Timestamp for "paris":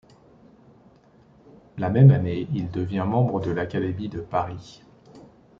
4.19-4.81